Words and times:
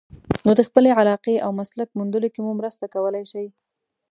نو 0.45 0.51
د 0.59 0.61
خپلې 0.67 0.89
علاقې 0.99 1.35
او 1.45 1.51
مسلک 1.59 1.89
موندلو 1.97 2.27
کې 2.33 2.39
مو 2.45 2.51
مرسته 2.59 2.85
کولای 2.93 3.23
شي. 3.31 3.45